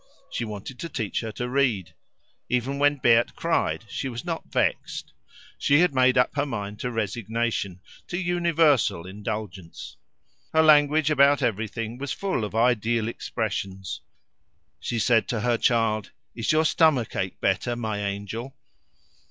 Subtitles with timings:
[0.31, 1.93] She wanted to teach her to read;
[2.49, 5.13] even when Berthe cried, she was not vexed.
[5.59, 9.97] She had made up her mind to resignation, to universal indulgence.
[10.53, 14.01] Her language about everything was full of ideal expressions.
[14.79, 18.57] She said to her child, "Is your stomach ache better, my angel?"